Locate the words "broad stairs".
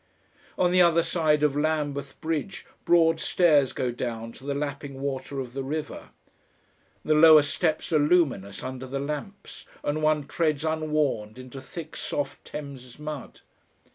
2.85-3.71